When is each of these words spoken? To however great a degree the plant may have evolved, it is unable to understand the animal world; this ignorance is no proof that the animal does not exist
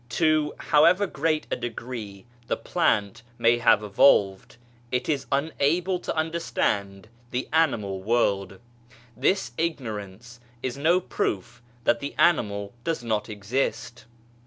To 0.17 0.55
however 0.57 1.05
great 1.05 1.45
a 1.51 1.55
degree 1.55 2.25
the 2.47 2.57
plant 2.57 3.21
may 3.37 3.59
have 3.59 3.83
evolved, 3.83 4.57
it 4.91 5.07
is 5.07 5.27
unable 5.31 5.99
to 5.99 6.15
understand 6.17 7.07
the 7.29 7.47
animal 7.53 8.01
world; 8.01 8.59
this 9.15 9.51
ignorance 9.59 10.39
is 10.63 10.75
no 10.75 11.01
proof 11.01 11.61
that 11.83 11.99
the 11.99 12.15
animal 12.17 12.73
does 12.83 13.03
not 13.03 13.29
exist 13.29 14.05